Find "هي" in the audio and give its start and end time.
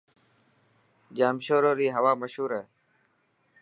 2.57-2.63